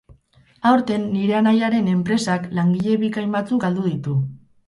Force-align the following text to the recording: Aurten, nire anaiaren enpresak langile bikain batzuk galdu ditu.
Aurten, 0.69 1.03
nire 1.17 1.35
anaiaren 1.39 1.91
enpresak 1.91 2.49
langile 2.59 2.97
bikain 3.05 3.37
batzuk 3.39 3.63
galdu 3.67 3.87
ditu. 3.93 4.19